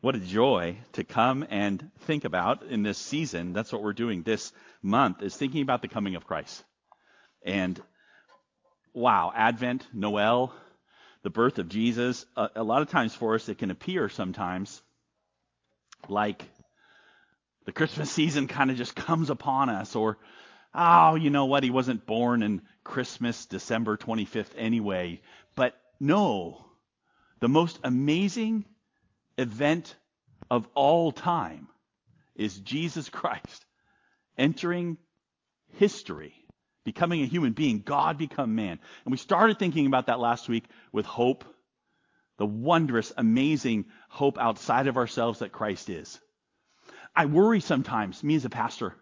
[0.00, 3.52] What a joy to come and think about in this season.
[3.52, 6.62] That's what we're doing this month is thinking about the coming of Christ.
[7.44, 7.80] And
[8.94, 10.54] wow, Advent, Noel,
[11.22, 14.80] the birth of Jesus, a, a lot of times for us it can appear sometimes
[16.08, 16.44] like
[17.66, 20.16] the Christmas season kind of just comes upon us or
[20.74, 25.20] oh, you know what, he wasn't born in Christmas, December 25th anyway.
[25.56, 26.64] But no,
[27.40, 28.64] the most amazing
[29.38, 29.96] event
[30.50, 31.68] of all time
[32.34, 33.64] is Jesus Christ
[34.36, 34.96] entering
[35.74, 36.32] history,
[36.84, 38.78] becoming a human being, God become man.
[39.04, 41.44] And we started thinking about that last week with hope,
[42.38, 46.20] the wondrous, amazing hope outside of ourselves that Christ is.
[47.14, 48.94] I worry sometimes, me as a pastor.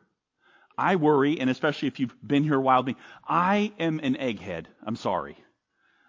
[0.78, 2.86] I worry, and especially if you've been here a while,
[3.26, 4.66] I am an egghead.
[4.84, 5.36] I'm sorry.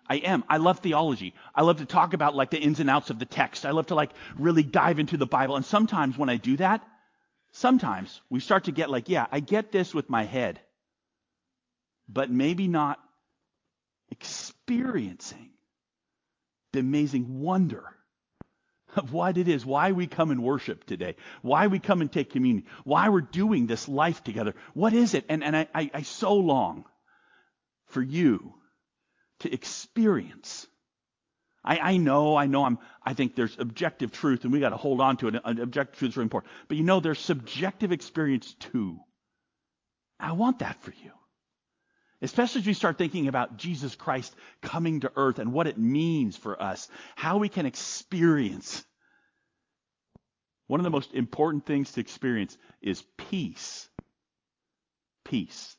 [0.10, 0.44] I am.
[0.48, 1.34] I love theology.
[1.54, 3.66] I love to talk about like the ins and outs of the text.
[3.66, 5.56] I love to like really dive into the Bible.
[5.56, 6.88] And sometimes when I do that,
[7.52, 10.60] sometimes we start to get like, yeah, I get this with my head,
[12.08, 13.00] but maybe not
[14.10, 15.50] experiencing
[16.74, 17.84] the amazing wonder
[18.96, 22.32] of what it is, why we come and worship today, why we come and take
[22.32, 24.56] communion, why we're doing this life together.
[24.74, 25.26] What is it?
[25.30, 26.86] And, and I, I, I so long
[27.88, 28.54] for you
[29.40, 30.68] to experience.
[31.64, 34.78] I, I know, I know I'm, I think there's objective truth and we got to
[34.78, 35.36] hold on to it.
[35.36, 36.52] Uh, objective truth is really important.
[36.68, 39.00] But you know, there's subjective experience too.
[40.20, 41.12] I want that for you.
[42.22, 46.36] Especially as we start thinking about Jesus Christ coming to earth and what it means
[46.36, 48.84] for us, how we can experience.
[50.66, 53.88] One of the most important things to experience is peace.
[55.26, 55.77] Peace.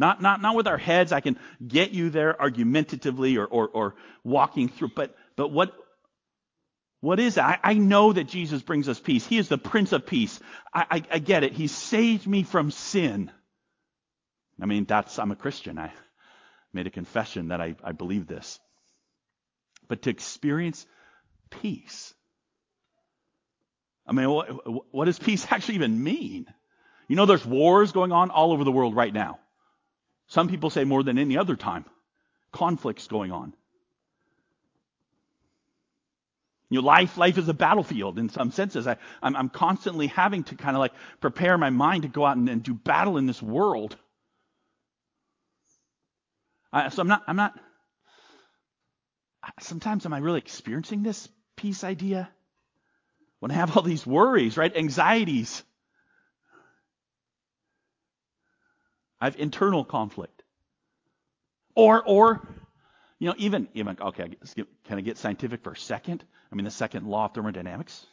[0.00, 1.12] Not, not, not with our heads.
[1.12, 5.74] I can get you there argumentatively or, or, or walking through, but, but what,
[7.02, 7.60] what is that?
[7.62, 9.26] I, I, know that Jesus brings us peace.
[9.26, 10.40] He is the Prince of Peace.
[10.72, 11.52] I, I, I get it.
[11.52, 13.30] He saved me from sin.
[14.58, 15.78] I mean, that's, I'm a Christian.
[15.78, 15.92] I
[16.72, 18.58] made a confession that I, I believe this.
[19.86, 20.86] But to experience
[21.50, 22.14] peace,
[24.06, 26.46] I mean, what, what does peace actually even mean?
[27.06, 29.40] You know, there's wars going on all over the world right now.
[30.30, 31.84] Some people say more than any other time.
[32.52, 33.52] Conflicts going on.
[36.68, 38.86] You know, life, life is a battlefield in some senses.
[38.86, 42.36] I, I'm, I'm constantly having to kind of like prepare my mind to go out
[42.36, 43.96] and, and do battle in this world.
[46.72, 47.58] So I'm not, I'm not,
[49.58, 52.30] sometimes am I really experiencing this peace idea?
[53.40, 54.74] When I have all these worries, right?
[54.76, 55.64] Anxieties.
[59.20, 60.42] I have internal conflict.
[61.74, 62.40] Or, or,
[63.18, 64.30] you know, even, even, okay,
[64.84, 66.24] can I get scientific for a second?
[66.50, 68.06] I mean, the second law of thermodynamics.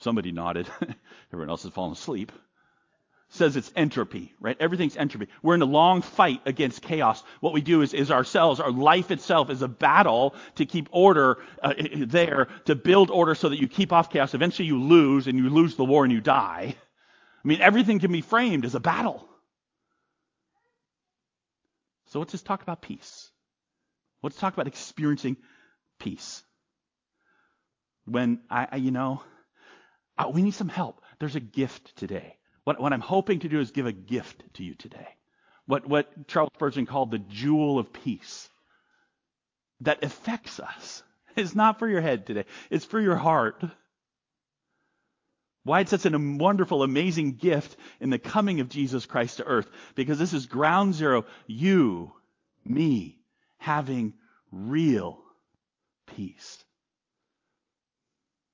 [0.00, 0.68] Somebody nodded.
[1.32, 2.32] Everyone else has fallen asleep.
[3.28, 4.56] Says it's entropy, right?
[4.60, 5.26] Everything's entropy.
[5.42, 7.24] We're in a long fight against chaos.
[7.40, 11.38] What we do is, is ourselves, our life itself is a battle to keep order
[11.60, 11.74] uh,
[12.06, 14.34] there, to build order so that you keep off chaos.
[14.34, 16.76] Eventually you lose and you lose the war and you die.
[17.46, 19.24] I mean, everything can be framed as a battle.
[22.06, 23.30] So let's just talk about peace.
[24.20, 25.36] Let's talk about experiencing
[26.00, 26.42] peace.
[28.04, 29.22] When I, I you know,
[30.18, 31.02] I, we need some help.
[31.20, 32.36] There's a gift today.
[32.64, 35.06] What, what I'm hoping to do is give a gift to you today.
[35.66, 38.50] What, what Charles Spurgeon called the jewel of peace
[39.82, 41.04] that affects us.
[41.36, 42.46] It's not for your head today.
[42.70, 43.62] It's for your heart.
[45.66, 49.68] Why it's such a wonderful, amazing gift in the coming of Jesus Christ to earth.
[49.96, 51.24] Because this is ground zero.
[51.48, 52.12] You,
[52.64, 53.18] me,
[53.58, 54.14] having
[54.52, 55.18] real
[56.14, 56.62] peace.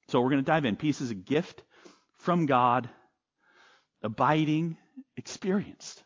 [0.08, 0.76] So we're going to dive in.
[0.76, 1.62] Peace is a gift
[2.20, 2.88] from God,
[4.02, 4.78] abiding,
[5.14, 6.02] experienced,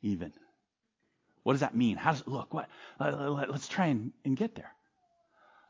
[0.00, 0.32] even.
[1.42, 1.96] What does that mean?
[1.96, 2.54] How does it look?
[2.54, 2.68] What?
[3.00, 4.70] Uh, uh, let's try and, and get there.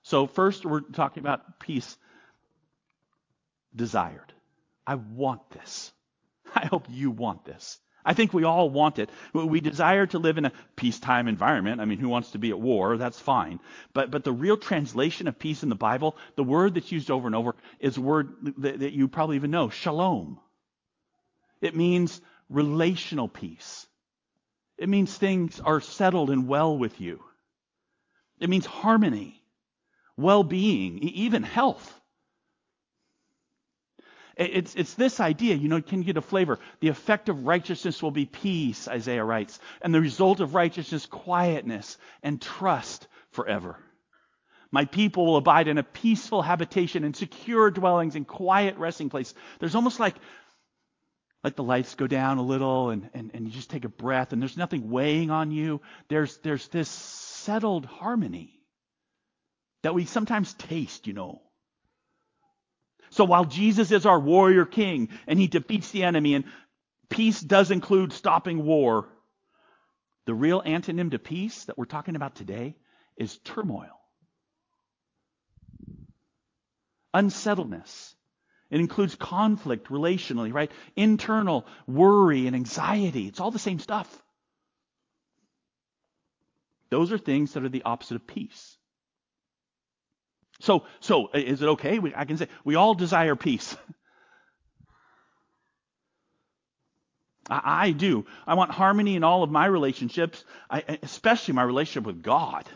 [0.02, 1.96] So first, we're talking about peace
[3.74, 4.34] desired.
[4.90, 5.92] I want this.
[6.52, 7.78] I hope you want this.
[8.04, 9.08] I think we all want it.
[9.32, 11.80] We desire to live in a peacetime environment.
[11.80, 12.96] I mean, who wants to be at war?
[12.96, 13.60] That's fine.
[13.92, 17.28] But, but the real translation of peace in the Bible, the word that's used over
[17.28, 20.40] and over, is a word that, that you probably even know, shalom.
[21.60, 23.86] It means relational peace.
[24.76, 27.22] It means things are settled and well with you.
[28.40, 29.40] It means harmony,
[30.16, 31.99] well-being, even health.
[34.40, 36.58] It's, it's this idea, you know, can you get a flavor?
[36.80, 41.98] The effect of righteousness will be peace, Isaiah writes, and the result of righteousness, quietness
[42.22, 43.76] and trust forever.
[44.72, 49.34] My people will abide in a peaceful habitation and secure dwellings and quiet resting place.
[49.58, 50.16] There's almost like
[51.44, 54.32] like the lights go down a little and, and, and you just take a breath
[54.32, 55.82] and there's nothing weighing on you.
[56.08, 58.58] There's there's this settled harmony
[59.82, 61.42] that we sometimes taste, you know.
[63.20, 66.46] So while Jesus is our warrior king and he defeats the enemy and
[67.10, 69.08] peace does include stopping war,
[70.24, 72.78] the real antonym to peace that we're talking about today
[73.18, 74.00] is turmoil.
[77.12, 78.14] Unsettledness.
[78.70, 80.72] It includes conflict relationally, right?
[80.96, 83.26] Internal worry and anxiety.
[83.26, 84.08] It's all the same stuff.
[86.88, 88.78] Those are things that are the opposite of peace.
[90.60, 91.98] So, so is it okay?
[91.98, 93.76] We, I can say we all desire peace.
[97.50, 98.26] I, I, do.
[98.46, 102.68] I want harmony in all of my relationships, I, especially my relationship with God.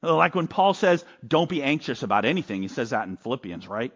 [0.00, 3.92] Like when Paul says, "Don't be anxious about anything." He says that in Philippians, right?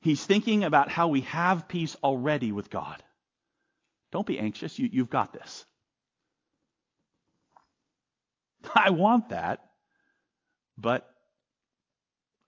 [0.00, 3.02] He's thinking about how we have peace already with God.
[4.12, 4.78] Don't be anxious.
[4.78, 5.64] You, you've got this.
[8.74, 9.60] I want that,
[10.78, 11.09] but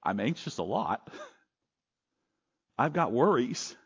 [0.02, 1.08] I'm anxious a lot.
[2.78, 3.76] I've got worries.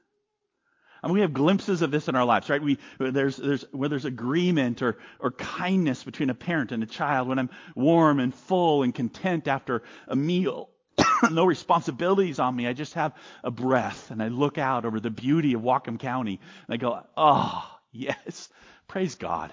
[1.03, 2.63] And we have glimpses of this in our lives, right?
[2.63, 7.29] We, there's, there's, where there's agreement or, or kindness between a parent and a child,
[7.29, 10.71] when I'm warm and full and content after a meal,
[11.31, 12.67] no responsibilities on me.
[12.67, 13.13] I just have
[13.45, 17.01] a breath and I look out over the beauty of Whatcom County and I go,
[17.17, 18.49] oh, yes,
[18.89, 19.53] praise God.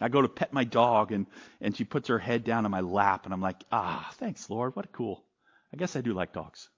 [0.00, 1.26] I go to pet my dog and,
[1.60, 4.74] and she puts her head down on my lap and I'm like, ah, thanks, Lord.
[4.74, 5.24] What a cool.
[5.72, 6.68] I guess I do like dogs.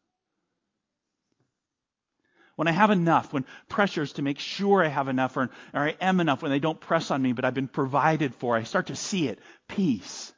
[2.56, 5.96] When I have enough, when pressures to make sure I have enough or, or I
[6.00, 8.86] am enough, when they don't press on me, but I've been provided for, I start
[8.86, 9.38] to see it.
[9.68, 10.32] Peace.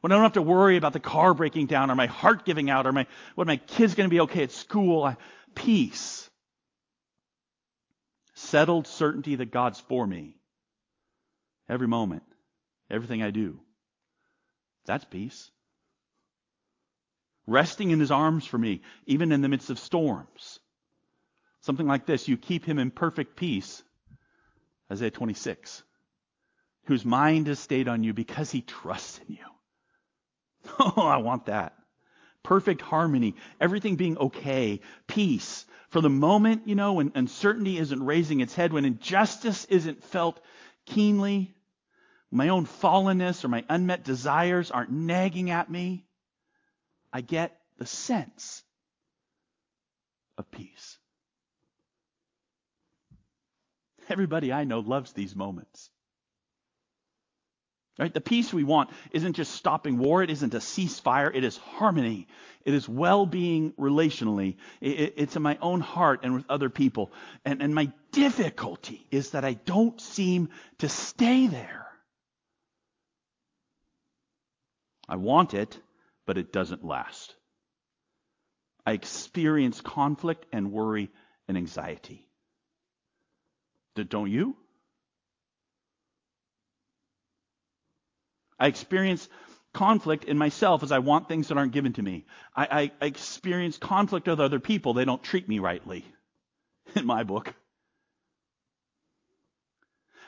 [0.00, 2.70] When I don't have to worry about the car breaking down or my heart giving
[2.70, 5.16] out or my, what my kid's going to be okay at school, I,
[5.54, 6.28] peace.
[8.34, 10.36] Settled certainty that God's for me
[11.68, 12.22] every moment,
[12.90, 13.60] everything I do.
[14.86, 15.50] That's peace.
[17.46, 20.58] Resting in his arms for me, even in the midst of storms.
[21.60, 23.82] Something like this you keep him in perfect peace,
[24.90, 25.82] Isaiah 26,
[26.84, 29.44] whose mind is stayed on you because he trusts in you.
[30.78, 31.74] Oh, I want that.
[32.42, 35.64] Perfect harmony, everything being okay, peace.
[35.88, 40.40] For the moment, you know, when uncertainty isn't raising its head, when injustice isn't felt
[40.86, 41.53] keenly,
[42.30, 46.04] my own fallenness or my unmet desires aren't nagging at me,
[47.12, 48.62] I get the sense
[50.36, 50.98] of peace.
[54.08, 55.90] Everybody I know loves these moments.
[57.98, 58.12] Right?
[58.12, 60.22] The peace we want isn't just stopping war.
[60.22, 61.30] It isn't a ceasefire.
[61.32, 62.26] It is harmony.
[62.64, 64.56] It is well-being relationally.
[64.80, 67.12] It's in my own heart and with other people.
[67.44, 70.48] And, and my difficulty is that I don't seem
[70.78, 71.83] to stay there.
[75.08, 75.78] I want it,
[76.26, 77.34] but it doesn't last.
[78.86, 81.10] I experience conflict and worry
[81.48, 82.26] and anxiety.
[83.94, 84.56] Don't you?
[88.58, 89.28] I experience
[89.72, 92.24] conflict in myself as I want things that aren't given to me.
[92.54, 94.94] I, I, I experience conflict with other people.
[94.94, 96.04] They don't treat me rightly,
[96.94, 97.54] in my book.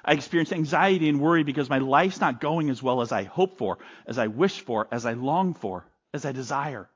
[0.07, 3.59] I experience anxiety and worry because my life's not going as well as I hope
[3.59, 5.85] for, as I wish for, as I long for,
[6.15, 6.89] as I desire.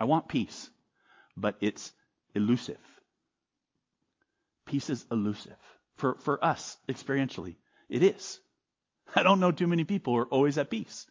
[0.00, 0.70] I want peace,
[1.36, 1.92] but it's
[2.34, 2.78] elusive.
[4.64, 5.56] Peace is elusive.
[5.96, 7.56] For, for us, experientially,
[7.88, 8.40] it is.
[9.14, 11.06] I don't know too many people who are always at peace.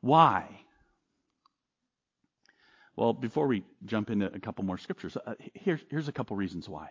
[0.00, 0.60] Why?
[2.96, 6.68] Well, before we jump into a couple more scriptures, uh, here's, here's a couple reasons
[6.68, 6.88] why.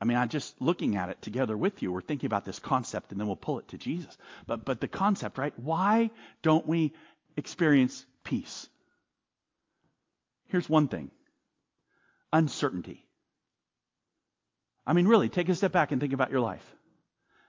[0.00, 1.92] I mean, I'm just looking at it together with you.
[1.92, 4.16] We're thinking about this concept and then we'll pull it to Jesus.
[4.46, 5.52] But, but the concept, right?
[5.58, 6.10] Why
[6.42, 6.94] don't we
[7.36, 8.68] experience peace?
[10.48, 11.10] Here's one thing
[12.32, 13.04] uncertainty.
[14.86, 16.64] I mean, really, take a step back and think about your life.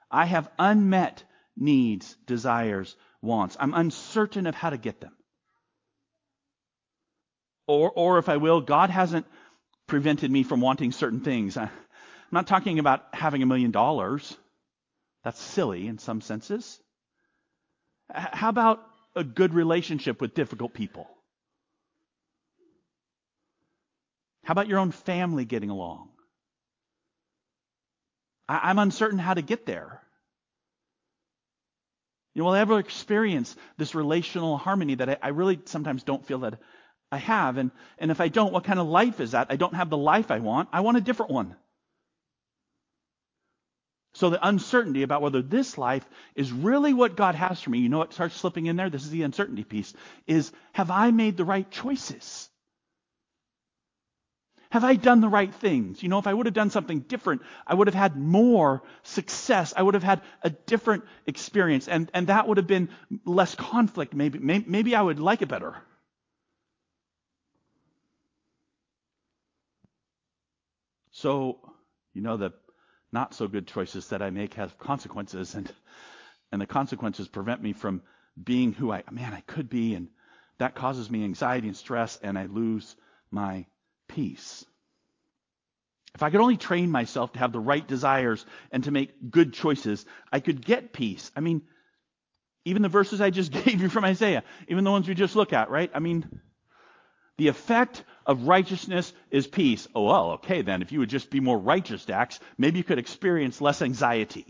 [0.10, 1.24] I have unmet
[1.56, 3.56] needs, desires, wants.
[3.60, 5.14] I'm uncertain of how to get them.
[7.68, 9.26] Or, or if I will, God hasn't
[9.88, 11.58] prevented me from wanting certain things.
[12.32, 14.38] I'm not talking about having a million dollars.
[15.24, 16.80] That's silly in some senses.
[18.10, 18.82] How about
[19.16, 21.08] a good relationship with difficult people?
[24.46, 26.10] How about your own family getting along?
[28.48, 30.02] I, I'm uncertain how to get there.
[32.34, 36.26] You know, will I ever experience this relational harmony that I, I really sometimes don't
[36.26, 36.60] feel that
[37.12, 37.58] I have?
[37.58, 39.48] And, and if I don't, what kind of life is that?
[39.50, 40.70] I don't have the life I want.
[40.72, 41.58] I want a different one.
[44.14, 47.90] So the uncertainty about whether this life is really what God has for me, you
[47.90, 48.90] know what starts slipping in there?
[48.90, 49.94] This is the uncertainty piece,
[50.28, 52.50] is have I made the right choices?
[54.72, 56.02] Have I done the right things?
[56.02, 59.74] You know, if I would have done something different, I would have had more success.
[59.76, 61.90] I would have had a different experience.
[61.90, 62.88] And, and that would have been
[63.26, 64.14] less conflict.
[64.14, 65.76] Maybe, maybe, maybe I would like it better.
[71.12, 71.60] So,
[72.14, 72.54] you know, the
[73.12, 75.72] not so good choices that I make have consequences, and
[76.52, 78.02] and the consequences prevent me from
[78.42, 80.10] being who I man I could be, and
[80.58, 82.96] that causes me anxiety and stress, and I lose
[83.32, 83.66] my
[84.08, 84.66] peace.
[86.14, 89.54] If I could only train myself to have the right desires and to make good
[89.54, 91.32] choices, I could get peace.
[91.36, 91.62] I mean,
[92.66, 95.54] even the verses I just gave you from Isaiah, even the ones we just look
[95.54, 95.90] at, right?
[95.94, 96.42] I mean,
[97.42, 99.88] the effect of righteousness is peace.
[99.96, 100.84] Oh, well, okay, then.
[100.84, 104.46] If you would just be more righteous, Dax, maybe you could experience less anxiety.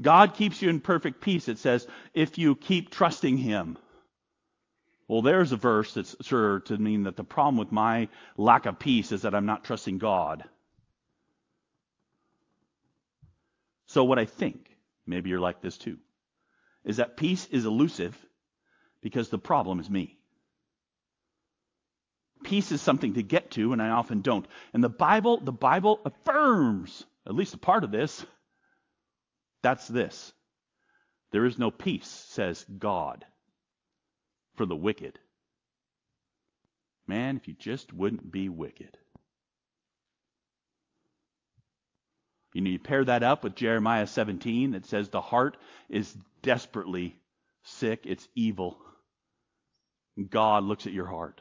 [0.00, 3.76] God keeps you in perfect peace, it says, if you keep trusting Him.
[5.06, 8.78] Well, there's a verse that's sure to mean that the problem with my lack of
[8.78, 10.44] peace is that I'm not trusting God.
[13.84, 14.74] So, what I think,
[15.06, 15.98] maybe you're like this too,
[16.88, 18.16] is that peace is elusive
[19.02, 20.18] because the problem is me.
[22.42, 24.46] Peace is something to get to, and I often don't.
[24.72, 28.24] And the Bible, the Bible affirms, at least a part of this,
[29.62, 30.32] that's this.
[31.30, 33.26] There is no peace, says God,
[34.56, 35.18] for the wicked.
[37.06, 38.96] Man, if you just wouldn't be wicked.
[42.58, 45.56] You know, you pair that up with Jeremiah 17 that says the heart
[45.88, 46.12] is
[46.42, 47.14] desperately
[47.62, 48.80] sick, it's evil.
[50.28, 51.40] God looks at your heart.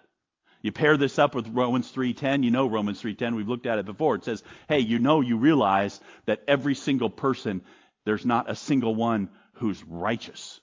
[0.62, 3.88] You pair this up with Romans 3:10, you know Romans 3:10, we've looked at it
[3.88, 4.13] before.
[4.13, 7.63] It says, "Hey, you know you realize that every single person
[8.05, 10.62] there's not a single one who's righteous."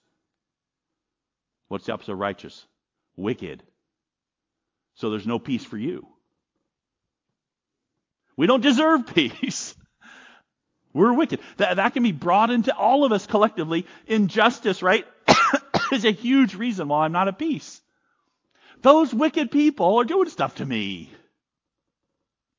[1.66, 2.64] What's the opposite of righteous?
[3.16, 3.64] Wicked.
[4.94, 6.06] So there's no peace for you.
[8.36, 9.74] We don't deserve peace.
[10.94, 11.40] We're wicked.
[11.56, 13.86] That, that can be brought into all of us collectively.
[14.06, 15.04] Injustice, right,
[15.92, 17.80] is a huge reason why I'm not at peace.
[18.80, 21.10] Those wicked people are doing stuff to me.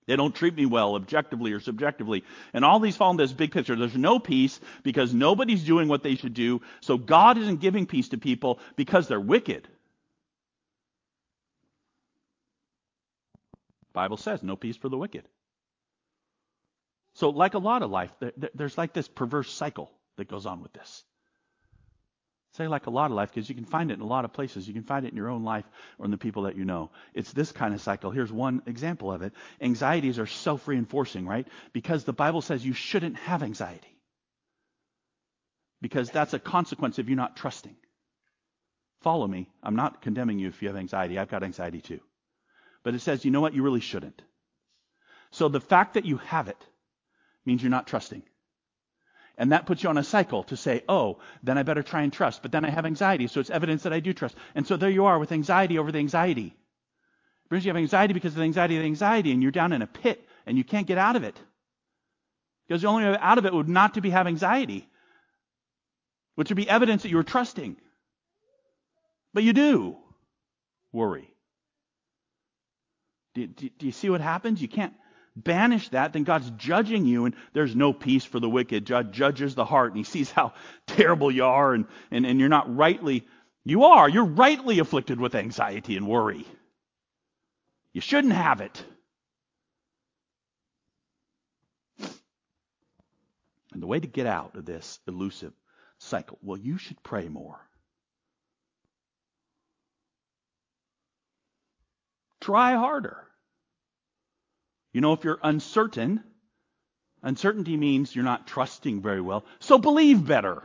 [0.05, 2.23] They don't treat me well, objectively or subjectively.
[2.53, 3.75] And all these fall into this big picture.
[3.75, 6.61] There's no peace because nobody's doing what they should do.
[6.81, 9.67] So God isn't giving peace to people because they're wicked.
[13.93, 15.23] Bible says no peace for the wicked.
[17.15, 18.11] So, like a lot of life,
[18.53, 21.03] there's like this perverse cycle that goes on with this.
[22.55, 24.31] Say like a lot of life because you can find it in a lot of
[24.31, 24.67] places.
[24.67, 25.65] You can find it in your own life
[25.97, 26.89] or in the people that you know.
[27.13, 28.11] It's this kind of cycle.
[28.11, 29.33] Here's one example of it.
[29.59, 31.47] Anxieties are self reinforcing, right?
[31.73, 33.99] Because the Bible says you shouldn't have anxiety.
[35.81, 37.75] Because that's a consequence of you not trusting.
[39.01, 39.49] Follow me.
[39.61, 41.19] I'm not condemning you if you have anxiety.
[41.19, 41.99] I've got anxiety too.
[42.83, 43.53] But it says, you know what?
[43.53, 44.21] You really shouldn't.
[45.31, 46.57] So the fact that you have it
[47.45, 48.23] means you're not trusting.
[49.37, 52.13] And that puts you on a cycle to say, oh, then I better try and
[52.13, 52.41] trust.
[52.41, 54.35] But then I have anxiety, so it's evidence that I do trust.
[54.55, 56.47] And so there you are with anxiety over the anxiety.
[56.47, 59.73] It brings you have anxiety because of the anxiety of the anxiety, and you're down
[59.73, 61.37] in a pit and you can't get out of it.
[62.67, 64.87] Because the only way out of it would not to be have anxiety,
[66.35, 67.75] which would be evidence that you're trusting.
[69.33, 69.97] But you do
[70.93, 71.29] worry.
[73.33, 74.61] Do, do, do you see what happens?
[74.61, 74.93] You can't
[75.35, 78.85] banish that, then God's judging you, and there's no peace for the wicked.
[78.85, 80.53] God judges the heart, and He sees how
[80.87, 83.25] terrible you are, and, and, and you're not rightly,
[83.63, 86.45] you are, you're rightly afflicted with anxiety and worry.
[87.93, 88.83] You shouldn't have it.
[93.73, 95.51] And the way to get out of this elusive
[95.99, 97.59] cycle, well, you should pray more.
[102.39, 103.25] Try harder.
[104.95, 106.23] You know, if you're uncertain,
[107.21, 109.43] uncertainty means you're not trusting very well.
[109.59, 110.63] So believe better.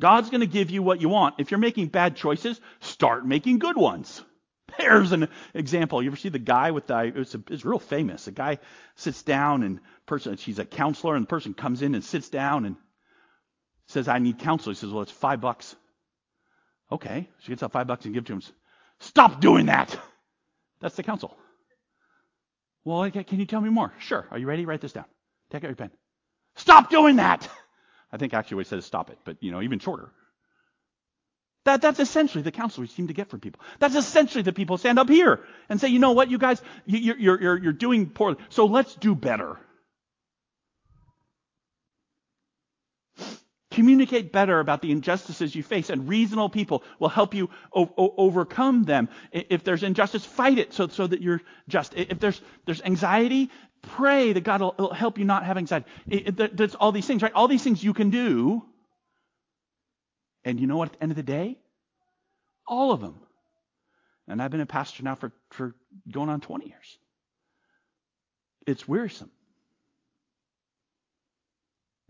[0.00, 1.36] God's going to give you what you want.
[1.38, 4.20] If you're making bad choices, start making good ones.
[4.78, 6.02] There's an example.
[6.02, 8.26] You ever see the guy with the, it's, a, it's real famous.
[8.26, 8.58] A guy
[8.96, 12.64] sits down and person, she's a counselor and the person comes in and sits down
[12.64, 12.74] and
[13.86, 14.72] says, I need counsel.
[14.72, 15.76] He says, well, it's five bucks.
[16.90, 17.28] Okay.
[17.38, 18.42] She gets out five bucks and gives to him.
[18.98, 19.96] Stop doing that.
[20.80, 21.36] That's the counsel.
[22.84, 23.92] Well, can you tell me more?
[23.98, 24.26] Sure.
[24.30, 24.64] Are you ready?
[24.66, 25.04] Write this down.
[25.50, 25.90] Take out your pen.
[26.56, 27.48] Stop doing that.
[28.12, 30.10] I think actually it says stop it, but you know, even shorter.
[31.64, 33.60] That, that's essentially the counsel we seem to get from people.
[33.78, 37.14] That's essentially the people stand up here and say, you know what, you guys, you,
[37.16, 39.58] you're, you're, you're doing poorly, so let's do better.
[43.72, 48.14] Communicate better about the injustices you face, and reasonable people will help you o- o-
[48.18, 49.08] overcome them.
[49.32, 51.94] If there's injustice, fight it so, so that you're just.
[51.96, 53.50] If there's, there's anxiety,
[53.82, 55.86] pray that God will, will help you not have anxiety.
[56.08, 57.32] It, it, there's all these things, right?
[57.32, 58.62] All these things you can do.
[60.44, 61.58] And you know what, at the end of the day?
[62.66, 63.20] All of them.
[64.28, 65.74] And I've been a pastor now for, for
[66.10, 66.98] going on 20 years.
[68.66, 69.30] It's wearisome.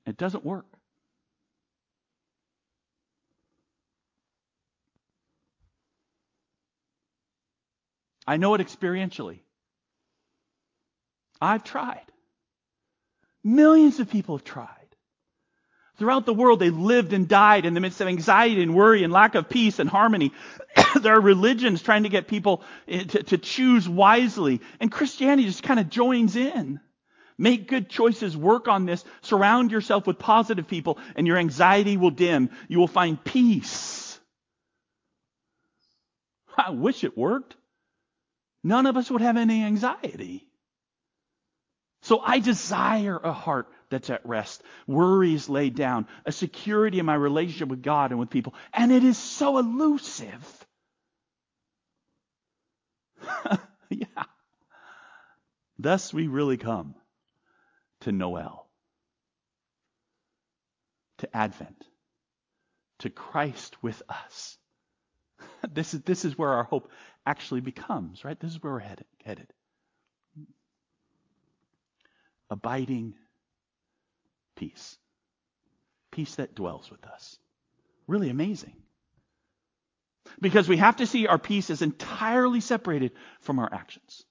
[0.06, 0.66] It doesn't work.
[8.26, 9.40] I know it experientially.
[11.40, 12.06] I've tried.
[13.42, 14.68] Millions of people have tried.
[15.98, 19.12] Throughout the world, they lived and died in the midst of anxiety and worry and
[19.12, 20.32] lack of peace and harmony.
[21.00, 25.62] there are religions trying to get people eh, to, to choose wisely, and Christianity just
[25.62, 26.80] kind of joins in.
[27.36, 32.10] Make good choices, work on this, surround yourself with positive people, and your anxiety will
[32.10, 32.50] dim.
[32.68, 34.18] You will find peace.
[36.56, 37.56] I wish it worked
[38.62, 40.46] none of us would have any anxiety.
[42.02, 47.14] So I desire a heart that's at rest, worries laid down, a security in my
[47.14, 48.54] relationship with God and with people.
[48.72, 50.66] And it is so elusive.
[53.88, 54.24] yeah.
[55.78, 56.96] Thus we really come
[58.00, 58.68] to Noel,
[61.18, 61.84] to Advent,
[63.00, 64.58] to Christ with us.
[65.72, 66.90] this, is, this is where our hope
[67.26, 68.38] actually becomes, right?
[68.38, 69.06] This is where we're headed.
[69.24, 69.52] headed.
[72.50, 73.14] Abiding
[74.56, 74.98] peace.
[76.10, 77.38] Peace that dwells with us.
[78.06, 78.76] Really amazing.
[80.40, 84.24] Because we have to see our peace as entirely separated from our actions.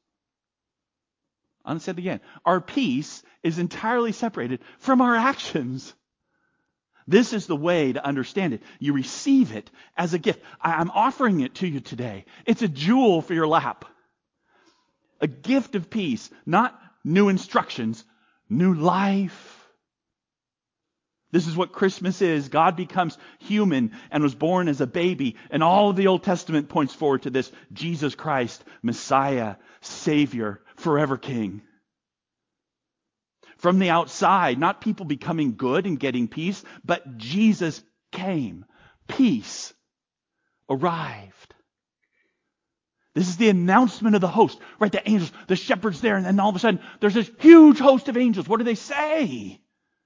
[1.63, 2.21] I'll say it again.
[2.45, 5.93] Our peace is entirely separated from our actions.
[7.07, 8.61] This is the way to understand it.
[8.79, 10.41] You receive it as a gift.
[10.61, 12.25] I'm offering it to you today.
[12.45, 13.85] It's a jewel for your lap.
[15.19, 18.03] A gift of peace, not new instructions,
[18.49, 19.57] new life.
[21.31, 22.49] This is what Christmas is.
[22.49, 25.37] God becomes human and was born as a baby.
[25.49, 31.17] And all of the Old Testament points forward to this Jesus Christ, Messiah, Savior, forever
[31.17, 31.61] King
[33.61, 38.65] from the outside, not people becoming good and getting peace, but Jesus came.
[39.07, 39.71] Peace
[40.67, 41.53] arrived.
[43.13, 44.91] This is the announcement of the host, right?
[44.91, 48.07] The angels, the shepherds there, and then all of a sudden there's this huge host
[48.09, 48.47] of angels.
[48.47, 49.61] What do they say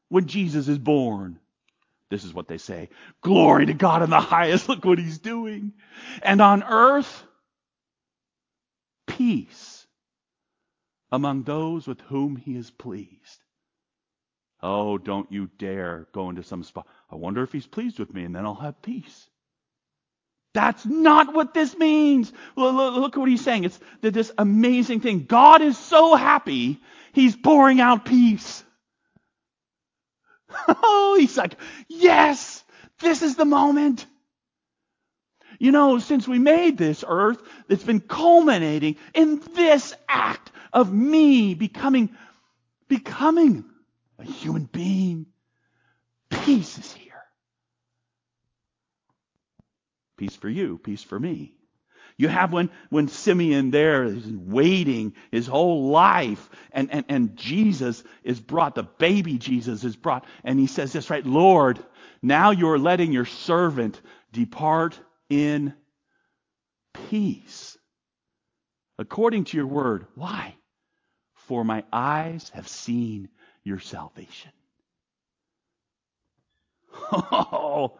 [0.10, 1.40] when Jesus is born?
[2.10, 2.90] This is what they say.
[3.22, 4.68] Glory to God in the highest.
[4.68, 5.74] Look what he's doing.
[6.22, 7.24] And on earth,
[9.08, 9.88] peace
[11.10, 13.45] among those with whom he is pleased.
[14.62, 16.88] Oh, don't you dare go into some spot.
[17.12, 19.30] I wonder if he's pleased with me and then I'll have peace.
[20.54, 22.32] That's not what this means.
[22.56, 23.66] Look, at what he's saying.
[23.66, 25.26] It's this amazing thing.
[25.26, 26.80] God is so happy,
[27.14, 28.64] he's pouring out peace.
[30.68, 31.56] Oh, he's like,
[31.90, 32.64] yes,
[33.00, 34.06] this is the moment.
[35.60, 41.56] You know, since we made this earth, it's been culminating in this act of me
[41.56, 42.16] becoming,
[42.88, 43.66] becoming
[44.20, 45.28] a human being.
[46.30, 47.14] Peace is here.
[50.18, 51.54] Peace for you, peace for me.
[52.18, 58.04] You have when, when Simeon there is waiting his whole life and, and, and Jesus
[58.24, 61.26] is brought, the baby Jesus is brought, and he says this, right?
[61.26, 61.84] Lord,
[62.22, 64.02] now you're letting your servant
[64.32, 64.98] depart
[65.30, 65.74] in
[67.10, 67.78] peace
[68.98, 70.08] according to your word.
[70.16, 70.56] Why?
[71.34, 73.28] For my eyes have seen
[73.66, 74.52] your salvation.
[77.12, 77.98] Oh,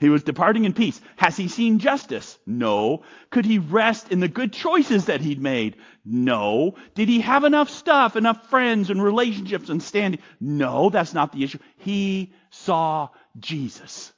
[0.00, 1.00] he was departing in peace.
[1.16, 2.38] Has he seen justice?
[2.46, 3.02] No.
[3.30, 5.76] Could he rest in the good choices that he'd made?
[6.04, 6.76] No.
[6.94, 10.20] Did he have enough stuff, enough friends and relationships and standing?
[10.40, 11.58] No, that's not the issue.
[11.78, 14.12] He saw Jesus.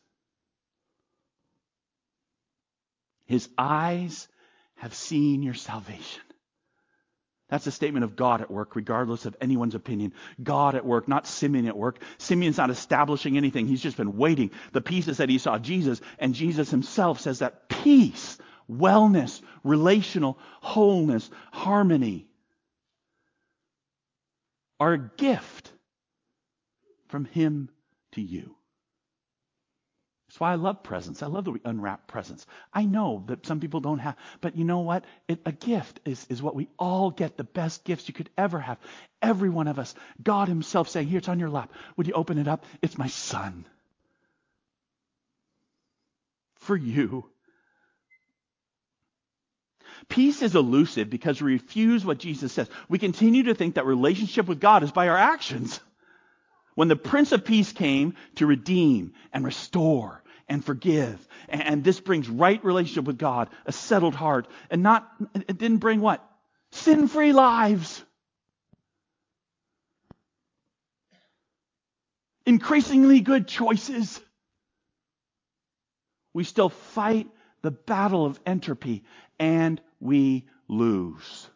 [3.27, 4.29] His eyes
[4.77, 6.22] have seen your salvation.
[7.48, 10.14] That's a statement of God at work, regardless of anyone's opinion.
[10.42, 12.00] God at work, not Simeon at work.
[12.18, 13.68] Simeon's not establishing anything.
[13.68, 14.50] He's just been waiting.
[14.72, 18.37] The peace that he saw Jesus, and Jesus himself says that peace,
[18.68, 22.26] wellness, relational wholeness, harmony
[24.78, 25.72] are a gift
[27.09, 27.68] from Him
[28.12, 28.56] to you.
[30.37, 31.22] That's why I love presents.
[31.22, 32.44] I love that we unwrap presents.
[32.70, 35.07] I know that some people don't have, but you know what?
[35.29, 38.61] It, a gift is, is what we all get, the best gifts you could ever
[38.61, 38.77] have.
[39.22, 39.94] Every one of us.
[40.22, 41.72] God Himself saying, Here, it's on your lap.
[41.96, 42.66] Would you open it up?
[42.83, 43.64] It's my son.
[46.57, 47.25] For you.
[50.11, 52.68] Peace is elusive because we refuse what Jesus says.
[52.90, 55.81] We continue to think that relationship with God is by our actions.
[56.75, 62.28] When the Prince of Peace came to redeem and restore and forgive, and this brings
[62.28, 66.24] right relationship with God, a settled heart, and not, it didn't bring what?
[66.72, 68.02] Sin free lives.
[72.44, 74.20] Increasingly good choices.
[76.32, 77.28] We still fight
[77.62, 79.04] the battle of entropy
[79.38, 81.48] and we lose.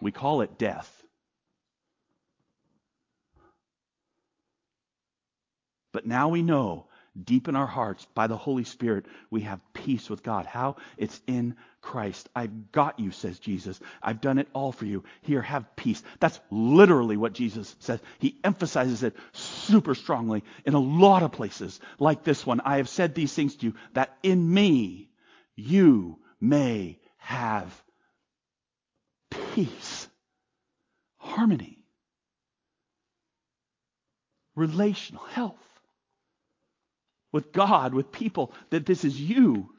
[0.00, 0.92] We call it death.
[5.92, 6.87] But now we know
[7.24, 10.46] deep in our hearts by the Holy Spirit we have peace with God.
[10.46, 10.76] How?
[10.96, 12.28] It's in Christ.
[12.34, 13.80] I've got you, says Jesus.
[14.02, 15.04] I've done it all for you.
[15.22, 16.02] Here, have peace.
[16.20, 18.00] That's literally what Jesus says.
[18.18, 22.60] He emphasizes it super strongly in a lot of places, like this one.
[22.60, 25.10] I have said these things to you that in me
[25.54, 27.82] you may have
[29.54, 30.08] peace,
[31.18, 31.78] harmony,
[34.54, 35.67] relational health
[37.32, 39.70] with God, with people, that this is you.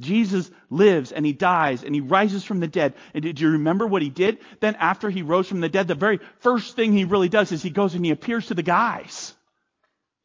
[0.00, 2.94] Jesus lives and he dies and he rises from the dead.
[3.14, 4.38] And did you remember what he did?
[4.60, 7.62] Then after he rose from the dead, the very first thing he really does is
[7.62, 9.34] he goes and he appears to the guys.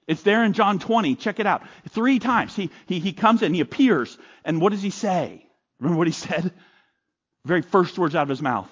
[0.08, 1.16] It's there in John 20.
[1.16, 1.64] Check it out.
[1.90, 4.18] Three times he, he, he comes and he appears.
[4.44, 5.46] And what does he say?
[5.80, 6.52] Remember what he said?
[7.46, 8.70] Very first words out of his mouth.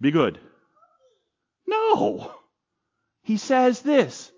[0.00, 0.38] Be good.
[1.66, 2.32] No.
[3.22, 4.32] He says this.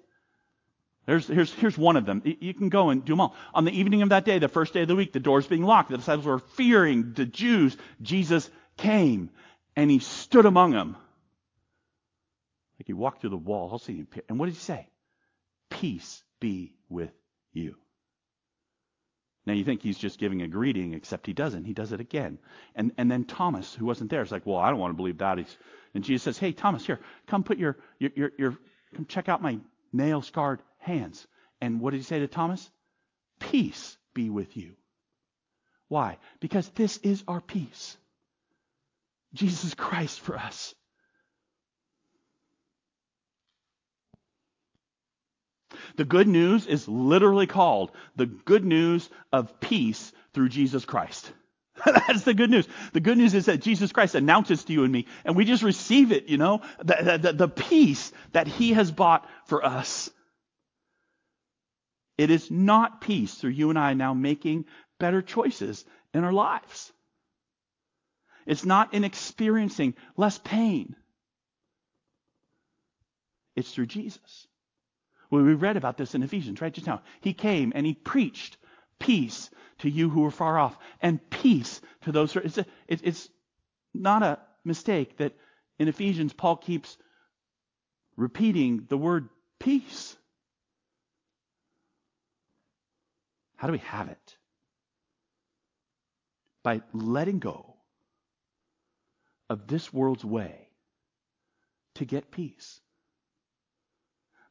[1.07, 2.23] There's, here's, here's one of them.
[2.25, 3.37] You can go and do them all.
[3.53, 5.63] On the evening of that day, the first day of the week, the doors being
[5.63, 7.77] locked, the disciples were fearing the Jews.
[8.01, 9.31] Jesus came
[9.77, 10.97] and he stood among them.
[12.79, 13.69] Like he walked through the wall.
[13.71, 14.07] I'll see.
[14.29, 14.89] And what did he say?
[15.69, 17.13] Peace be with
[17.53, 17.77] you.
[19.47, 21.67] Now you think he's just giving a greeting, except he doesn't.
[21.67, 22.39] He does it again.
[22.75, 25.19] And, and then Thomas, who wasn't there, is like, well, I don't want to believe
[25.19, 25.37] that.
[25.37, 25.57] He's,
[25.93, 28.59] and Jesus says, hey, Thomas, here, come put your, your, your, your
[28.95, 29.59] come check out my
[29.93, 31.27] nail scarred hands.
[31.61, 32.71] And what did he say to Thomas?
[33.41, 34.73] Peace be with you.
[35.89, 36.19] Why?
[36.41, 37.97] Because this is our peace.
[39.33, 40.75] Jesus Christ for us.
[45.97, 51.33] The good news is literally called the good news of peace through Jesus Christ.
[51.85, 52.69] That's the good news.
[52.93, 55.63] The good news is that Jesus Christ announces to you and me, and we just
[55.63, 60.11] receive it, you know, the, the, the peace that he has bought for us.
[62.17, 64.67] It is not peace through you and I now making
[64.99, 66.93] better choices in our lives.
[68.47, 70.95] It's not in experiencing less pain.
[73.57, 74.47] It's through Jesus.
[75.31, 77.03] Well, we read about this in Ephesians, right just now.
[77.21, 78.57] He came and he preached
[78.99, 82.45] peace to you who are far off and peace to those who are.
[82.45, 83.29] It's, a, it's
[83.93, 85.33] not a mistake that
[85.79, 86.97] in Ephesians, Paul keeps
[88.17, 90.17] repeating the word peace.
[93.65, 94.37] How do we have it?
[96.63, 97.77] By letting go
[99.49, 100.69] of this world's way
[101.95, 102.83] to get peace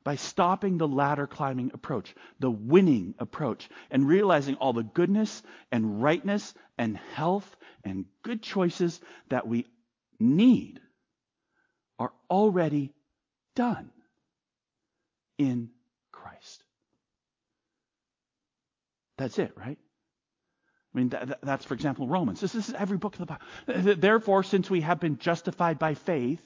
[0.04, 6.02] by stopping the ladder climbing approach, the winning approach, and realizing all the goodness and
[6.02, 9.00] rightness and health and good choices
[9.30, 9.68] that we
[10.20, 10.80] need
[12.00, 12.92] are already
[13.54, 13.92] done
[15.38, 15.70] in
[16.12, 16.64] Christ.
[19.18, 19.78] That's it, right?
[20.94, 22.40] I mean, that, that's, for example, Romans.
[22.40, 23.96] This, this is every book of the Bible.
[23.96, 26.42] Therefore, since we have been justified by faith,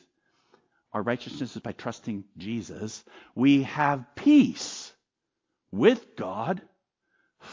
[0.93, 3.03] our righteousness is by trusting Jesus,
[3.35, 4.91] we have peace
[5.71, 6.61] with God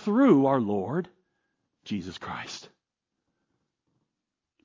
[0.05, 1.09] through our Lord
[1.85, 2.69] Jesus Christ.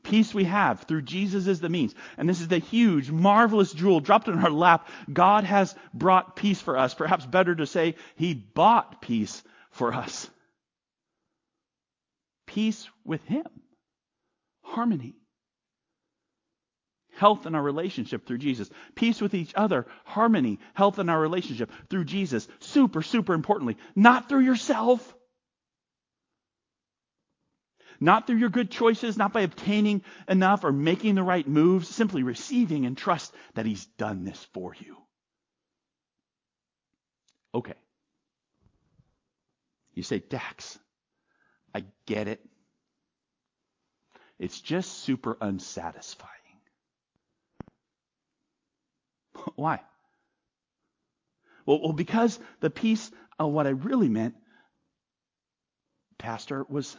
[0.04, 1.94] Peace we have through Jesus is the means.
[2.18, 4.88] And this is the huge, marvelous jewel dropped in our lap.
[5.12, 6.94] God has brought peace for us.
[6.94, 10.30] Perhaps better to say, He bought peace for us.
[12.50, 13.48] Peace with Him.
[14.64, 15.16] Harmony
[17.20, 21.70] health in our relationship through Jesus, peace with each other, harmony, health in our relationship
[21.90, 22.48] through Jesus.
[22.60, 25.16] Super, super importantly, not through yourself.
[28.00, 32.24] Not through your good choices, not by obtaining enough or making the right moves, simply
[32.24, 34.96] receiving and trust that He's done this for you.
[37.54, 37.74] Okay.
[39.94, 40.80] You say, Dax,
[41.74, 42.42] I get it.
[44.40, 46.32] It's just super unsatisfying.
[49.56, 49.82] Why?
[51.66, 54.36] Well, well, because the peace of what I really meant,
[56.18, 56.98] Pastor, was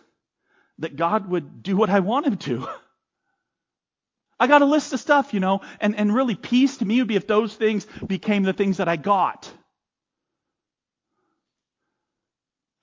[0.79, 2.69] that God would do what I want him to.
[4.41, 7.09] I got a list of stuff, you know, and, and really peace to me would
[7.09, 9.53] be if those things became the things that I got.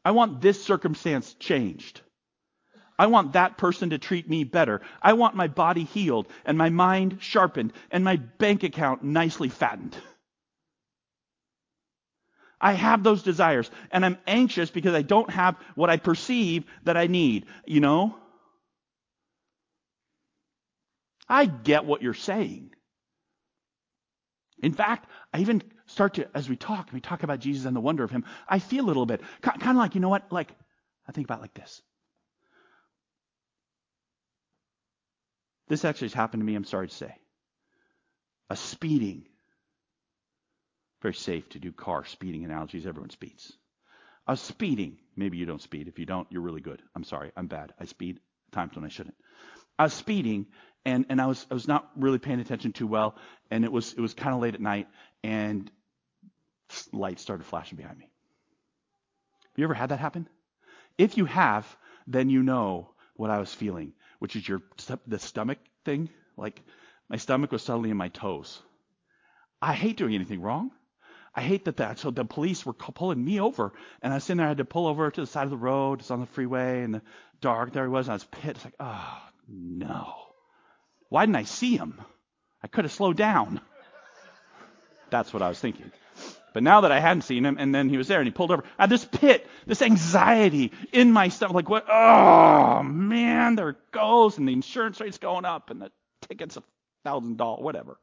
[0.08, 2.00] I want this circumstance changed.
[2.98, 4.80] I want that person to treat me better.
[5.02, 9.98] I want my body healed and my mind sharpened and my bank account nicely fattened.
[12.62, 16.96] I have those desires and I'm anxious because I don't have what I perceive that
[16.96, 18.16] I need, you know?
[21.28, 22.70] I get what you're saying.
[24.64, 27.82] In fact, I even start to, as we talk, we talk about Jesus and the
[27.82, 30.32] wonder of him, I feel a little bit, kind of like, you know what?
[30.32, 30.52] Like,
[31.08, 31.82] I think about like this.
[35.68, 37.16] This actually has happened to me, I'm sorry to say.
[38.50, 39.26] A speeding.
[41.02, 42.86] Very safe to do car speeding analogies.
[42.86, 43.52] Everyone speeds.
[44.28, 44.98] A speeding.
[45.16, 45.88] Maybe you don't speed.
[45.88, 46.82] If you don't, you're really good.
[46.96, 47.32] I'm sorry.
[47.36, 47.74] I'm bad.
[47.80, 48.20] I speed
[48.52, 49.16] times when I shouldn't.
[49.78, 50.48] I was speeding
[50.88, 53.16] and, and I was I was not really paying attention too well,
[53.52, 54.88] and it was it was kind of late at night,
[55.22, 55.70] and
[56.92, 58.06] lights started flashing behind me.
[58.06, 60.28] Have you ever had that happen?
[60.98, 61.66] If you have,
[62.06, 64.62] then you know what I was feeling which is your
[65.08, 66.10] the stomach thing.
[66.36, 66.62] Like
[67.10, 68.62] my stomach was suddenly in my toes.
[69.62, 70.72] I hate doing anything wrong.
[71.36, 72.00] I hate that that.
[72.00, 74.48] So the police were pulling me over, and I was sitting there.
[74.48, 76.00] I had to pull over to the side of the road.
[76.00, 77.02] It's on the freeway, and the
[77.42, 77.74] dark.
[77.74, 78.08] There he was.
[78.08, 78.26] And I was.
[78.44, 80.14] It's like, oh no.
[81.10, 82.02] Why didn't I see him?
[82.64, 83.62] I could have slowed down.
[85.10, 85.92] That's what I was thinking.
[86.54, 88.52] But now that I hadn't seen him, and then he was there and he pulled
[88.52, 91.86] over, I had this pit, this anxiety in my stomach, like what?
[91.90, 96.64] Oh man, there it goes, and the insurance rate's going up, and the ticket's a
[97.04, 98.00] thousand dollars, whatever.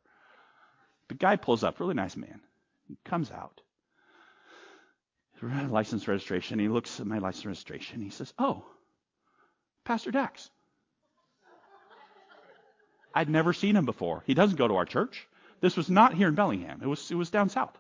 [1.09, 2.41] The guy pulls up, really nice man.
[2.89, 3.61] He comes out,
[5.71, 6.59] license registration.
[6.59, 8.01] He looks at my license registration.
[8.03, 8.65] He says, "Oh,
[9.85, 10.51] Pastor Dax."
[13.15, 14.25] I'd never seen him before.
[14.27, 15.29] He doesn't go to our church.
[15.61, 16.81] This was not here in Bellingham.
[16.83, 17.77] It was it was down south.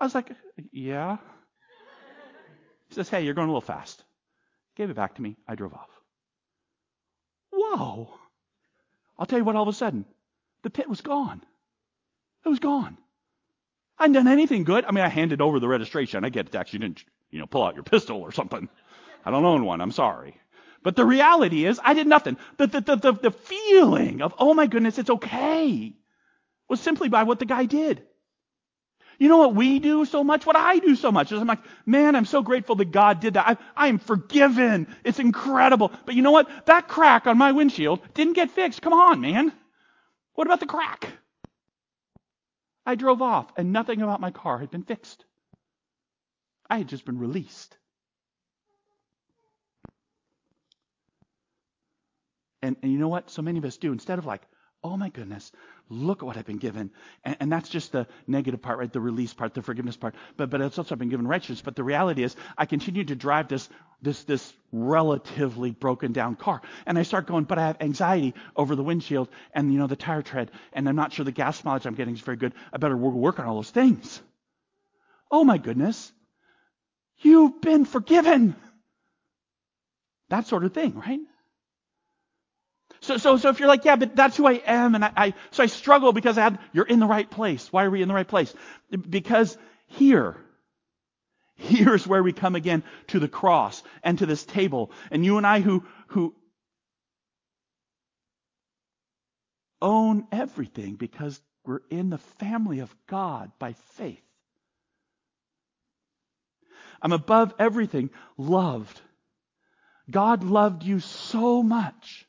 [0.00, 0.30] I was like,
[0.72, 1.18] yeah.
[2.88, 4.02] He says, hey, you're going a little fast.
[4.76, 5.36] Gave it back to me.
[5.46, 5.90] I drove off.
[7.50, 8.14] Whoa.
[9.18, 10.04] I'll tell you what, all of a sudden,
[10.62, 11.42] the pit was gone.
[12.44, 12.96] It was gone.
[13.98, 14.84] I hadn't done anything good.
[14.84, 16.24] I mean, I handed over the registration.
[16.24, 16.54] I get it.
[16.54, 18.68] Actually, You didn't, you know, pull out your pistol or something.
[19.24, 19.80] I don't own one.
[19.80, 20.40] I'm sorry.
[20.84, 22.36] But the reality is, I did nothing.
[22.56, 25.96] The, the, the, the, the feeling of, oh my goodness, it's okay,
[26.68, 28.04] was simply by what the guy did.
[29.18, 30.46] You know what we do so much?
[30.46, 33.34] What I do so much is I'm like, man, I'm so grateful that God did
[33.34, 33.48] that.
[33.48, 34.88] I, I am forgiven.
[35.04, 35.92] It's incredible.
[36.06, 36.48] But you know what?
[36.66, 38.82] That crack on my windshield didn't get fixed.
[38.82, 39.52] Come on, man.
[40.34, 41.08] What about the crack?
[42.86, 45.24] I drove off and nothing about my car had been fixed.
[46.70, 47.76] I had just been released.
[52.62, 53.30] And, and you know what?
[53.30, 53.92] So many of us do.
[53.92, 54.42] Instead of like,
[54.84, 55.52] oh my goodness,
[55.88, 56.90] look at what I've been given.
[57.24, 58.92] And, and, that's just the negative part, right?
[58.92, 60.14] The release part, the forgiveness part.
[60.36, 61.62] But, but it's also I've been given righteousness.
[61.62, 63.68] But the reality is I continue to drive this,
[64.02, 66.60] this, this relatively broken down car.
[66.86, 69.96] And I start going, but I have anxiety over the windshield and, you know, the
[69.96, 70.50] tire tread.
[70.72, 72.52] And I'm not sure the gas mileage I'm getting is very good.
[72.72, 74.20] I better work on all those things.
[75.30, 76.12] Oh my goodness.
[77.20, 78.54] You've been forgiven.
[80.28, 81.20] That sort of thing, right?
[83.08, 85.34] So, so, so if you're like, yeah, but that's who I am, and I, I,
[85.50, 87.72] so I struggle because I had, you're in the right place.
[87.72, 88.52] Why are we in the right place?
[88.90, 90.36] Because here,
[91.56, 94.90] here's where we come again to the cross and to this table.
[95.10, 96.34] And you and I who, who
[99.80, 104.20] own everything because we're in the family of God by faith.
[107.00, 109.00] I'm above everything loved.
[110.10, 112.27] God loved you so much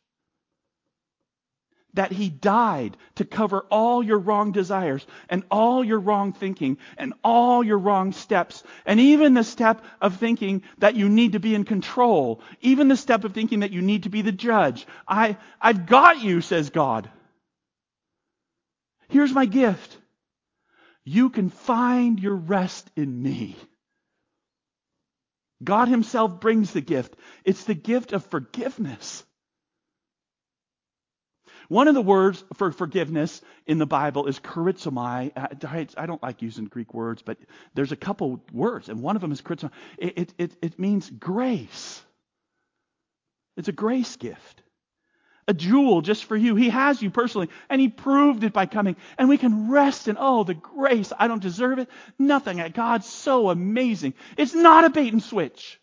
[1.94, 7.14] that he died to cover all your wrong desires and all your wrong thinking and
[7.24, 11.56] all your wrong steps and even the step of thinking that you need to be
[11.56, 14.86] in control, even the step of thinking that you need to be the judge.
[15.08, 17.10] I, I've got you, says God.
[19.10, 19.98] Here's my gift.
[21.04, 23.56] You can find your rest in me.
[25.64, 27.16] God Himself brings the gift.
[27.44, 29.24] It's the gift of forgiveness.
[31.70, 35.96] One of the words for forgiveness in the Bible is charizomai.
[35.96, 37.38] I don't like using Greek words, but
[37.76, 39.72] there's a couple words, and one of them is charizomai.
[40.00, 42.02] It, it, it means grace.
[43.56, 44.64] It's a grace gift.
[45.48, 46.56] A jewel just for you.
[46.56, 48.96] He has you personally, and He proved it by coming.
[49.20, 51.14] And we can rest in, oh, the grace.
[51.18, 51.90] I don't deserve it.
[52.18, 52.64] Nothing.
[52.74, 54.16] God's so amazing.
[54.38, 55.80] It's not a bait and switch.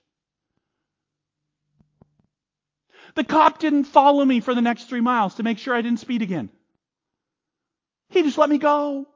[3.16, 6.00] The cop didn't follow me for the next three miles to make sure I didn't
[6.00, 6.50] speed again.
[8.10, 9.06] He just let me go.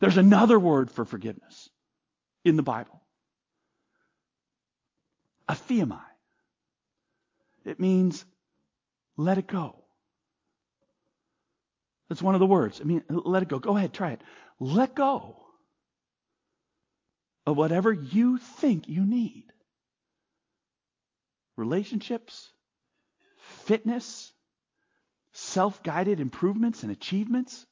[0.00, 1.68] There's another word for forgiveness
[2.44, 3.02] in the Bible.
[5.48, 6.00] Aphiamai.
[7.64, 8.24] It means
[9.16, 9.76] let it go.
[12.08, 12.80] That's one of the words.
[12.80, 13.58] I mean, let it go.
[13.58, 14.20] Go ahead, try it.
[14.60, 15.36] Let go
[17.44, 19.46] of whatever you think you need
[21.62, 22.52] relationships,
[23.66, 24.32] fitness,
[25.32, 27.64] self guided improvements and achievements.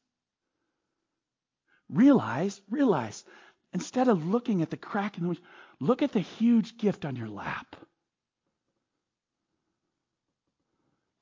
[1.89, 3.25] Realize, realize,
[3.73, 5.37] instead of looking at the crack in the
[5.81, 7.75] look at the huge gift on your lap.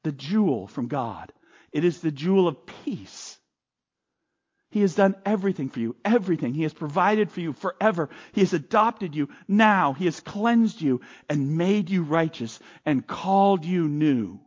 [0.05, 1.33] The jewel from God.
[1.73, 3.38] It is the jewel of peace.
[4.71, 6.53] He has done everything for you, everything.
[6.53, 8.11] He has provided for you forever.
[8.33, 9.95] He has adopted you now.
[9.95, 14.41] He has cleansed you and made you righteous and called you new.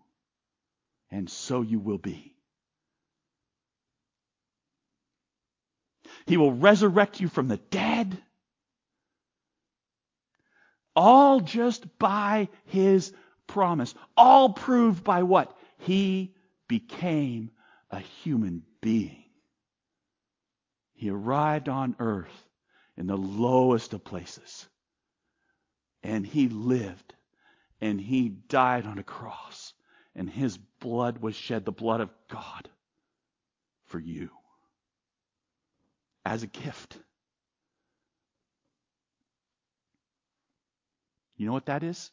[1.10, 2.36] And so you will be.
[6.28, 8.16] He will resurrect you from the dead.
[10.96, 13.12] All just by his
[13.48, 13.96] promise.
[14.16, 15.58] All proved by what?
[15.80, 16.36] He
[16.68, 17.50] became
[17.90, 19.24] a human being.
[21.02, 22.48] He arrived on earth
[22.96, 24.68] in the lowest of places.
[26.04, 27.16] And he lived.
[27.82, 29.74] And he died on a cross.
[30.14, 32.70] And his blood was shed, the blood of God,
[33.88, 34.30] for you.
[36.24, 36.96] As a gift.
[41.36, 42.12] You know what that is?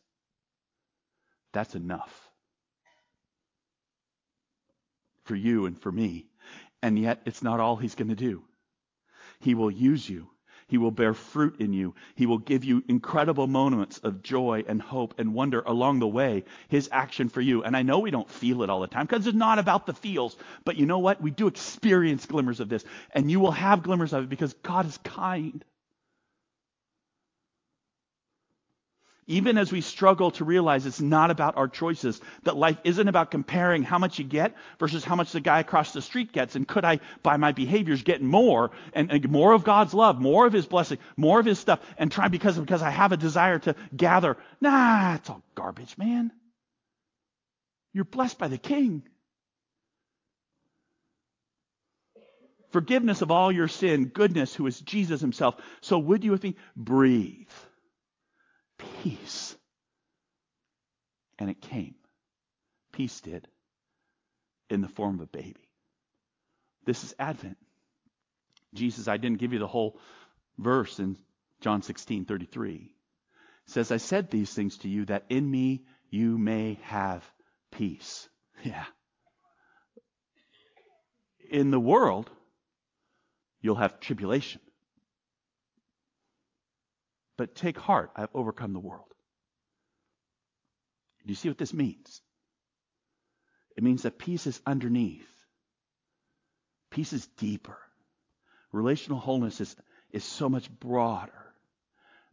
[1.52, 2.30] That's enough.
[5.24, 6.24] For you and for me.
[6.80, 8.47] And yet, it's not all he's going to do.
[9.40, 10.28] He will use you.
[10.68, 11.94] He will bear fruit in you.
[12.14, 16.44] He will give you incredible moments of joy and hope and wonder along the way.
[16.68, 17.64] His action for you.
[17.64, 19.94] And I know we don't feel it all the time because it's not about the
[19.94, 20.36] feels.
[20.66, 21.22] But you know what?
[21.22, 22.84] We do experience glimmers of this.
[23.12, 25.64] And you will have glimmers of it because God is kind.
[29.30, 33.30] Even as we struggle to realize it's not about our choices, that life isn't about
[33.30, 36.66] comparing how much you get versus how much the guy across the street gets, and
[36.66, 40.54] could I, by my behaviors, get more and, and more of God's love, more of
[40.54, 43.76] His blessing, more of His stuff, and try because because I have a desire to
[43.94, 44.38] gather.
[44.62, 46.32] Nah, it's all garbage, man.
[47.92, 49.02] You're blessed by the King.
[52.70, 55.56] Forgiveness of all your sin, goodness, who is Jesus Himself.
[55.82, 57.46] So would you with me breathe?
[58.78, 59.56] Peace.
[61.38, 61.94] And it came.
[62.92, 63.46] Peace did
[64.70, 65.68] in the form of a baby.
[66.84, 67.58] This is Advent.
[68.74, 69.98] Jesus, I didn't give you the whole
[70.58, 71.16] verse in
[71.60, 72.74] John 16, 33.
[72.74, 72.90] It
[73.66, 77.24] says, I said these things to you that in me you may have
[77.70, 78.28] peace.
[78.64, 78.86] Yeah.
[81.48, 82.28] In the world,
[83.60, 84.60] you'll have tribulation.
[87.38, 89.06] But take heart, I've overcome the world.
[91.24, 92.20] Do you see what this means?
[93.76, 95.28] It means that peace is underneath.
[96.90, 97.78] Peace is deeper.
[98.72, 99.76] Relational wholeness is,
[100.10, 101.47] is so much broader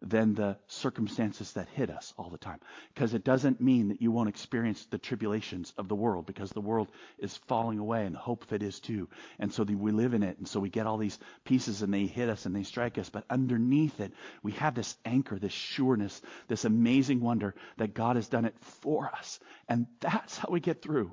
[0.01, 2.59] than the circumstances that hit us all the time.
[2.93, 6.61] Because it doesn't mean that you won't experience the tribulations of the world, because the
[6.61, 9.09] world is falling away, and the hope it is too.
[9.39, 12.05] And so we live in it, and so we get all these pieces, and they
[12.05, 13.09] hit us and they strike us.
[13.09, 18.27] But underneath it, we have this anchor, this sureness, this amazing wonder that God has
[18.27, 19.39] done it for us.
[19.67, 21.11] And that's how we get through.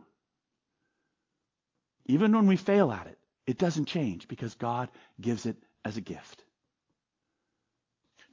[2.06, 4.88] Even when we fail at it, it doesn't change because God
[5.20, 6.44] gives it as a gift.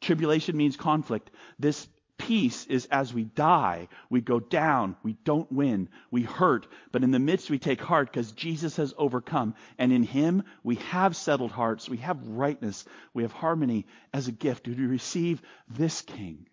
[0.01, 1.29] Tribulation means conflict.
[1.57, 1.87] This
[2.19, 7.11] peace is as we die, we go down, we don't win, we hurt, but in
[7.11, 9.55] the midst we take heart because Jesus has overcome.
[9.79, 14.33] And in Him we have settled hearts, we have rightness, we have harmony as a
[14.33, 14.65] gift.
[14.65, 16.47] Do we receive this King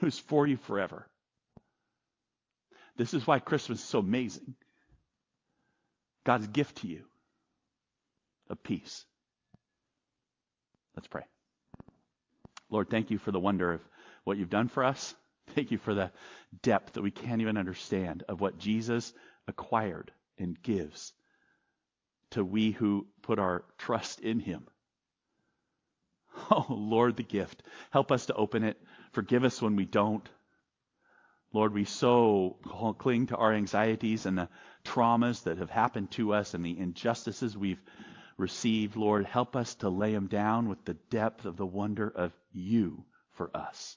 [0.00, 1.06] who's for you forever?
[2.96, 4.54] This is why Christmas is so amazing.
[6.24, 7.04] God's gift to you
[8.50, 9.04] of peace.
[10.96, 11.22] Let's pray.
[12.70, 13.80] Lord, thank you for the wonder of
[14.24, 15.14] what you've done for us.
[15.54, 16.10] Thank you for the
[16.62, 19.14] depth that we can't even understand of what Jesus
[19.46, 21.14] acquired and gives
[22.32, 24.66] to we who put our trust in him.
[26.50, 27.64] Oh, Lord, the gift.
[27.90, 28.80] Help us to open it.
[29.10, 30.28] Forgive us when we don't.
[31.52, 32.58] Lord, we so
[32.98, 34.48] cling to our anxieties and the
[34.84, 37.82] traumas that have happened to us and the injustices we've
[38.38, 38.96] received.
[38.96, 43.04] Lord, help us to lay them down with the depth of the wonder of you
[43.32, 43.96] for us.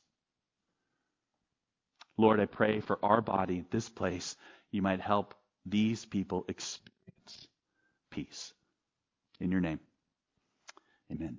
[2.18, 4.36] Lord, I pray for our body, this place,
[4.72, 5.34] you might help
[5.66, 7.48] these people experience
[8.10, 8.54] peace.
[9.40, 9.80] In your name,
[11.12, 11.38] amen.